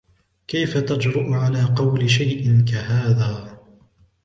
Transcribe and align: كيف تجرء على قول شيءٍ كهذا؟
كيف 0.47 0.77
تجرء 0.77 1.33
على 1.33 1.63
قول 1.63 2.09
شيءٍ 2.09 2.65
كهذا؟ 2.65 3.59